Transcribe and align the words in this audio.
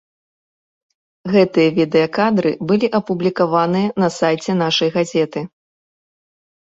Гэтыя 1.33 1.73
відэакадры 1.79 2.53
былі 2.71 2.87
апублікаваныя 2.99 3.87
на 4.05 4.09
сайце 4.19 4.51
нашай 4.63 4.89
газеты. 4.97 5.45